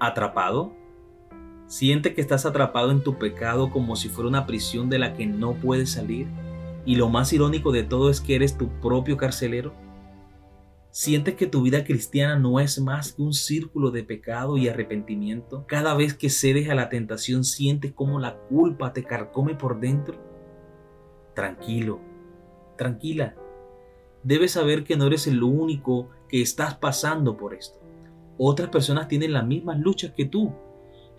[0.00, 0.72] ¿Atrapado?
[1.66, 5.26] Siente que estás atrapado en tu pecado como si fuera una prisión de la que
[5.26, 6.28] no puedes salir.
[6.86, 9.74] Y lo más irónico de todo es que eres tu propio carcelero.
[10.90, 15.64] Sientes que tu vida cristiana no es más que un círculo de pecado y arrepentimiento.
[15.66, 20.16] Cada vez que cedes a la tentación sientes como la culpa te carcome por dentro.
[21.34, 22.00] Tranquilo,
[22.76, 23.36] tranquila.
[24.22, 27.78] Debes saber que no eres el único que estás pasando por esto.
[28.38, 30.54] Otras personas tienen las mismas luchas que tú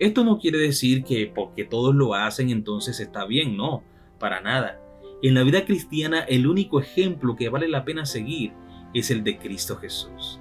[0.00, 3.84] esto no quiere decir que porque todos lo hacen entonces está bien, no,
[4.18, 4.80] para nada.
[5.22, 8.54] En la vida cristiana el único ejemplo que vale la pena seguir
[8.94, 10.40] es el de Cristo Jesús.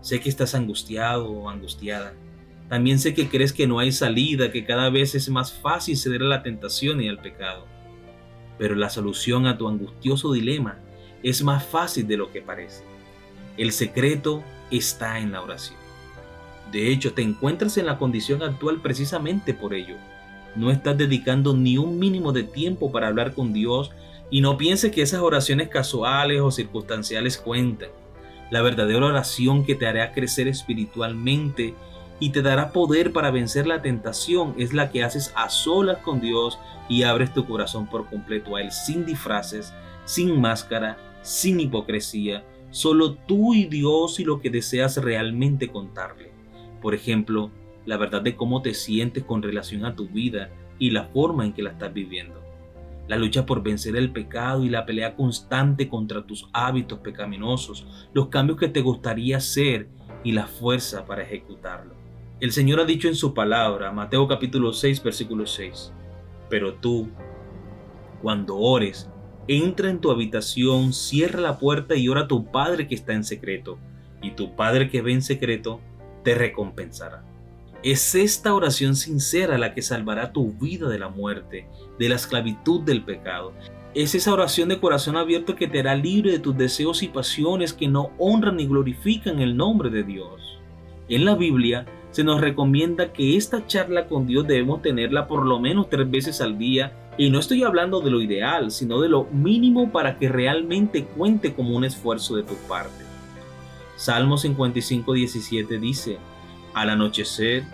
[0.00, 2.14] Sé que estás angustiado o angustiada.
[2.68, 6.22] También sé que crees que no hay salida, que cada vez es más fácil ceder
[6.22, 7.66] a la tentación y al pecado.
[8.56, 10.78] Pero la solución a tu angustioso dilema
[11.24, 12.84] es más fácil de lo que parece.
[13.56, 15.78] El secreto está en la oración.
[16.72, 19.96] De hecho, te encuentras en la condición actual precisamente por ello.
[20.56, 23.92] No estás dedicando ni un mínimo de tiempo para hablar con Dios
[24.30, 27.90] y no pienses que esas oraciones casuales o circunstanciales cuentan.
[28.50, 31.74] La verdadera oración que te hará crecer espiritualmente
[32.18, 36.20] y te dará poder para vencer la tentación es la que haces a solas con
[36.20, 36.58] Dios
[36.88, 39.72] y abres tu corazón por completo a Él sin disfraces,
[40.04, 42.44] sin máscara, sin hipocresía,
[42.74, 46.32] solo tú y Dios y lo que deseas realmente contarle.
[46.82, 47.52] Por ejemplo,
[47.86, 51.52] la verdad de cómo te sientes con relación a tu vida y la forma en
[51.52, 52.42] que la estás viviendo.
[53.06, 58.26] La lucha por vencer el pecado y la pelea constante contra tus hábitos pecaminosos, los
[58.26, 59.88] cambios que te gustaría hacer
[60.24, 61.94] y la fuerza para ejecutarlo.
[62.40, 65.92] El Señor ha dicho en su palabra, Mateo capítulo 6, versículo 6,
[66.50, 67.08] pero tú,
[68.20, 69.08] cuando ores,
[69.48, 73.24] entra en tu habitación, cierra la puerta y ora a tu Padre que está en
[73.24, 73.78] secreto,
[74.22, 75.80] y tu Padre que ve en secreto,
[76.22, 77.22] te recompensará.
[77.82, 81.66] Es esta oración sincera la que salvará tu vida de la muerte,
[81.98, 83.52] de la esclavitud del pecado.
[83.94, 87.74] Es esa oración de corazón abierto que te hará libre de tus deseos y pasiones
[87.74, 90.58] que no honran ni glorifican el nombre de Dios.
[91.08, 95.60] En la Biblia se nos recomienda que esta charla con Dios debemos tenerla por lo
[95.60, 99.24] menos tres veces al día y no estoy hablando de lo ideal, sino de lo
[99.24, 103.04] mínimo para que realmente cuente como un esfuerzo de tu parte.
[103.96, 106.18] Salmo 55, 17 dice,
[106.74, 107.64] al anochecer,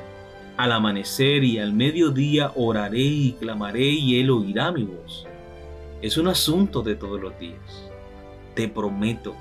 [0.58, 5.26] al amanecer y al mediodía oraré y clamaré y él oirá mi voz.
[6.02, 7.90] Es un asunto de todos los días.
[8.54, 9.34] Te prometo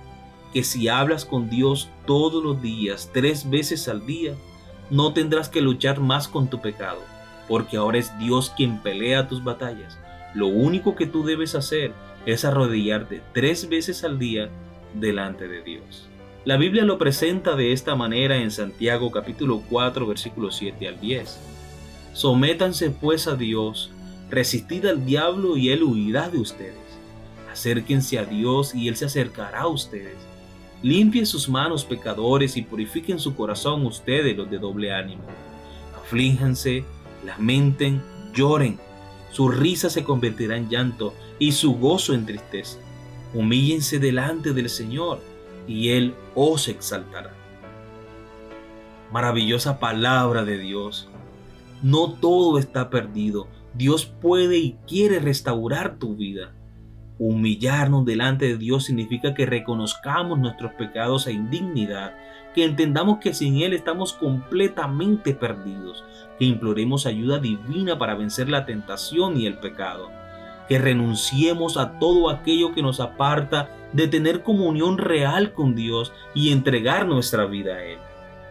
[0.54, 4.34] que si hablas con Dios todos los días, tres veces al día,
[4.90, 7.02] no tendrás que luchar más con tu pecado,
[7.50, 9.98] porque ahora es Dios quien pelea tus batallas.
[10.34, 11.92] Lo único que tú debes hacer
[12.26, 14.50] es arrodillarte tres veces al día
[14.94, 16.08] delante de Dios.
[16.46, 21.40] La Biblia lo presenta de esta manera en Santiago capítulo 4 versículos 7 al 10.
[22.14, 23.92] Sométanse pues a Dios,
[24.30, 26.78] resistid al diablo y él huirá de ustedes.
[27.52, 30.18] Acérquense a Dios y él se acercará a ustedes.
[30.82, 35.24] Limpien sus manos pecadores y purifiquen su corazón ustedes los de doble ánimo.
[36.02, 36.86] Aflíjanse,
[37.26, 38.02] lamenten,
[38.34, 38.80] lloren.
[39.32, 42.80] Su risa se convertirá en llanto y su gozo en tristeza.
[43.34, 45.22] Humíllense delante del Señor
[45.68, 47.32] y Él os exaltará.
[49.12, 51.10] Maravillosa palabra de Dios.
[51.82, 53.48] No todo está perdido.
[53.74, 56.54] Dios puede y quiere restaurar tu vida.
[57.20, 62.16] Humillarnos delante de Dios significa que reconozcamos nuestros pecados e indignidad,
[62.60, 66.04] que entendamos que sin Él estamos completamente perdidos,
[66.38, 70.10] que imploremos ayuda divina para vencer la tentación y el pecado,
[70.68, 76.52] que renunciemos a todo aquello que nos aparta de tener comunión real con Dios y
[76.52, 78.00] entregar nuestra vida a Él.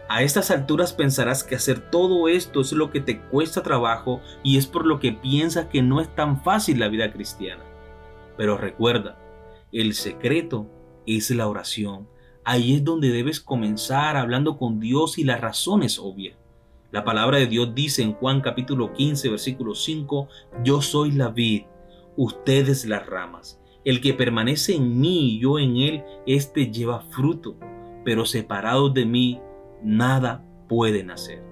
[0.07, 4.57] A estas alturas pensarás que hacer todo esto es lo que te cuesta trabajo y
[4.57, 7.63] es por lo que piensas que no es tan fácil la vida cristiana.
[8.37, 9.19] Pero recuerda,
[9.71, 10.65] el secreto
[11.05, 12.07] es la oración.
[12.51, 16.35] Ahí es donde debes comenzar hablando con Dios y la razón es obvia.
[16.89, 20.27] La palabra de Dios dice en Juan capítulo 15 versículo 5,
[20.63, 21.65] yo soy la vid,
[22.17, 23.61] ustedes las ramas.
[23.85, 27.55] El que permanece en mí y yo en él, éste lleva fruto,
[28.03, 29.39] pero separados de mí,
[29.83, 31.43] nada pueden hacer.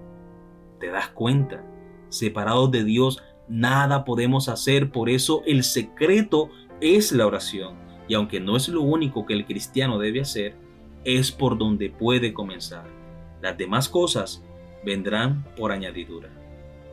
[0.80, 1.64] ¿Te das cuenta?
[2.10, 6.50] Separados de Dios, nada podemos hacer, por eso el secreto
[6.82, 7.76] es la oración.
[8.08, 10.66] Y aunque no es lo único que el cristiano debe hacer,
[11.08, 12.84] es por donde puede comenzar.
[13.42, 14.44] Las demás cosas
[14.84, 16.28] vendrán por añadidura.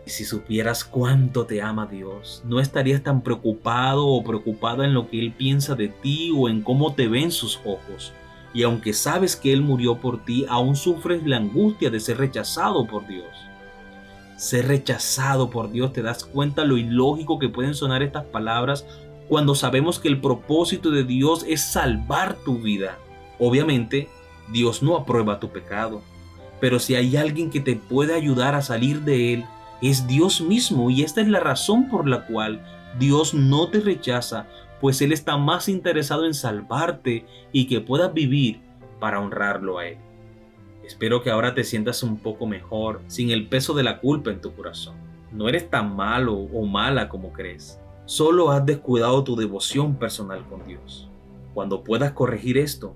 [0.06, 5.18] Si supieras cuánto te ama Dios, no estarías tan preocupado o preocupada en lo que
[5.18, 8.12] Él piensa de ti o en cómo te ven sus ojos.
[8.56, 12.86] y aunque sabes que Él murió por ti, aún sufres la angustia de ser rechazado
[12.86, 13.26] por Dios.
[14.36, 18.86] Ser rechazado por Dios, te das cuenta lo ilógico que pueden sonar estas palabras
[19.28, 22.96] cuando sabemos que el propósito de Dios es salvar tu vida.
[23.38, 24.08] Obviamente,
[24.48, 26.02] Dios no aprueba tu pecado,
[26.60, 29.44] pero si hay alguien que te puede ayudar a salir de él,
[29.82, 32.64] es Dios mismo y esta es la razón por la cual
[32.98, 34.46] Dios no te rechaza,
[34.80, 38.60] pues Él está más interesado en salvarte y que puedas vivir
[39.00, 39.98] para honrarlo a Él.
[40.84, 44.40] Espero que ahora te sientas un poco mejor, sin el peso de la culpa en
[44.40, 44.96] tu corazón.
[45.32, 47.80] No eres tan malo o mala como crees.
[48.04, 51.08] Solo has descuidado tu devoción personal con Dios.
[51.54, 52.94] Cuando puedas corregir esto,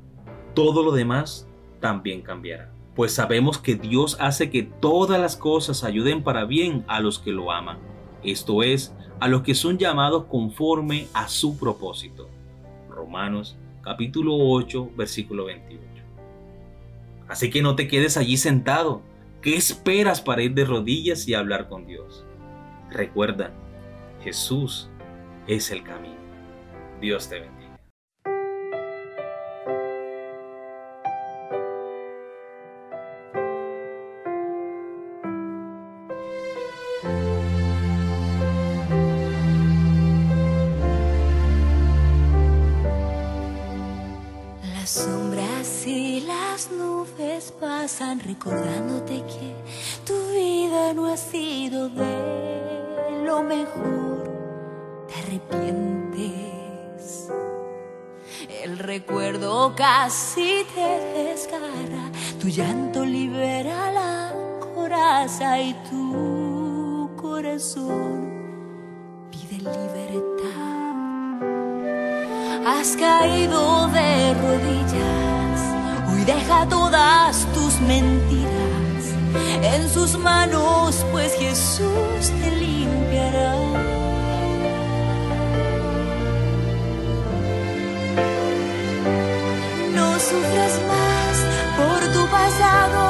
[0.55, 1.47] todo lo demás
[1.81, 2.73] también cambiará.
[2.95, 7.31] Pues sabemos que Dios hace que todas las cosas ayuden para bien a los que
[7.31, 7.79] lo aman.
[8.25, 12.29] Esto es, a los que son llamados conforme a su propósito.
[12.89, 15.83] Romanos capítulo 8, versículo 28.
[17.29, 19.03] Así que no te quedes allí sentado.
[19.43, 22.25] ¿Qué esperas para ir de rodillas y hablar con Dios?
[22.91, 23.53] Recuerda,
[24.25, 24.89] Jesús
[25.47, 26.17] es el camino.
[27.01, 27.58] Dios te bendiga.
[48.01, 49.57] Recordándote que
[50.07, 54.23] tu vida no ha sido de lo mejor.
[55.09, 57.29] Te arrepientes.
[58.63, 62.13] El recuerdo casi te desgarra.
[62.41, 64.33] Tu llanto libera la
[64.75, 68.31] coraza y tu corazón
[69.33, 70.39] pide libertad.
[72.65, 75.38] Has caído de rodillas
[76.29, 79.03] deja todas tus mentiras.
[79.63, 83.55] En sus manos, pues Jesús te limpiará.
[89.97, 91.35] No sufras más
[91.79, 93.03] por tu pasado,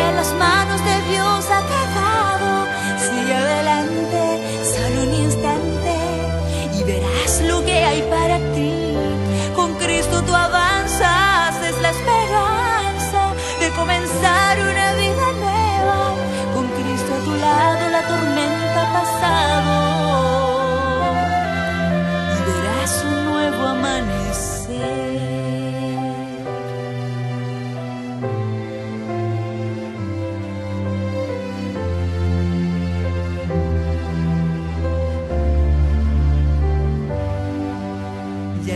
[0.00, 1.60] en las manos de Dios ha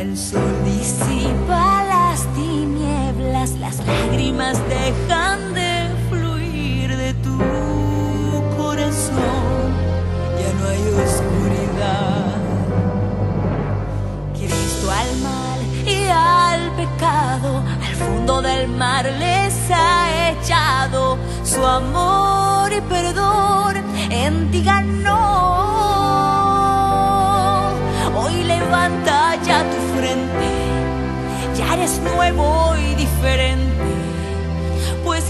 [0.01, 7.37] el sol disipa las tinieblas, las lágrimas dejan de fluir de tu
[8.57, 9.67] corazón.
[10.41, 12.35] Ya no hay oscuridad.
[14.33, 22.73] Cristo al mal y al pecado, al fondo del mar les ha echado su amor
[22.73, 23.77] y perdón.
[24.11, 25.50] En ti ganó.
[31.75, 33.71] Eres nuevo y diferente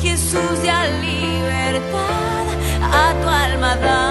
[0.02, 2.46] Jesús ya libertad
[2.92, 4.09] a tu alma da.